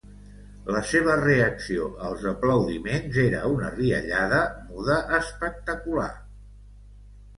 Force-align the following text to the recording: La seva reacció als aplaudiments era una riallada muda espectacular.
La 0.75 0.79
seva 0.91 1.17
reacció 1.19 1.89
als 2.07 2.25
aplaudiments 2.31 3.19
era 3.25 3.43
una 3.57 3.69
riallada 3.77 4.41
muda 4.73 4.99
espectacular. 5.23 6.11